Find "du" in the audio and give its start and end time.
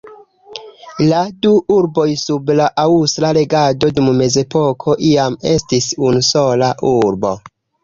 1.47-1.51